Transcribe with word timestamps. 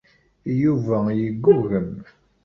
Yuba 0.61 0.97
yeggugem. 1.19 1.89